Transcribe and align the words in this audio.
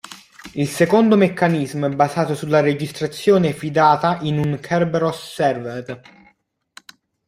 Il 0.55 0.67
secondo 0.67 1.15
meccanismo 1.15 1.85
è 1.85 1.91
basato 1.93 2.33
sulla 2.33 2.59
registrazione 2.59 3.53
fidata 3.53 4.17
in 4.21 4.39
un 4.39 4.57
Kerberos 4.59 5.31
server. 5.31 6.01